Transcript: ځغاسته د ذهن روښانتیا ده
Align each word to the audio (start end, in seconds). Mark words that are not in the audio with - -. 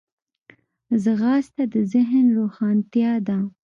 ځغاسته 1.03 1.63
د 1.73 1.75
ذهن 1.93 2.25
روښانتیا 2.37 3.11
ده 3.27 3.37